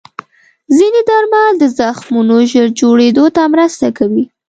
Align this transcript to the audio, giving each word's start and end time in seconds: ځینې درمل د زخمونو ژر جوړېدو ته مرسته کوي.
ځینې 0.77 1.01
درمل 1.09 1.49
د 1.59 1.63
زخمونو 1.79 2.35
ژر 2.51 2.67
جوړېدو 2.79 3.25
ته 3.35 3.41
مرسته 3.53 3.87
کوي. 3.97 4.23